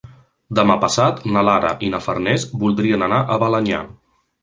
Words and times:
Demà 0.59 0.77
passat 0.83 1.21
na 1.35 1.45
Lara 1.49 1.75
i 1.89 1.91
na 1.97 2.01
Farners 2.07 2.49
voldrien 2.65 3.11
anar 3.11 3.25
a 3.37 3.43
Balenyà. 3.47 3.89